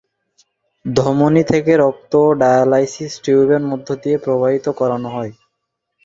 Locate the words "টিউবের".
3.23-3.63